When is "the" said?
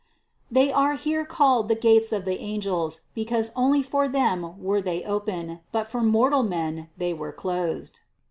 1.67-1.75, 2.25-2.39